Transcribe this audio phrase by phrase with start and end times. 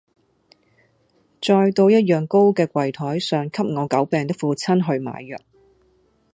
[1.39, 5.37] 再到一樣高的櫃臺上給我久病的父親去買藥。